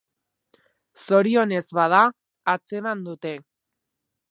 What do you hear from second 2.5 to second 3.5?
atzeman dute.